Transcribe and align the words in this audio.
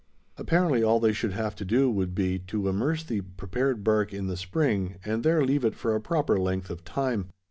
Apparently 0.35 0.81
all 0.81 0.99
they 0.99 1.13
should 1.13 1.33
have 1.33 1.53
to 1.55 1.63
do 1.63 1.87
would 1.87 2.15
be, 2.15 2.39
to 2.39 2.67
immerse 2.67 3.03
the 3.03 3.21
prepared 3.21 3.83
bark 3.83 4.11
in 4.11 4.25
the 4.25 4.35
spring, 4.35 4.95
and 5.05 5.23
there 5.23 5.45
leave 5.45 5.63
it 5.63 5.75
for 5.75 5.93
a 5.93 6.01
proper 6.01 6.39
length 6.39 6.71
of 6.71 6.83
time. 6.83 7.27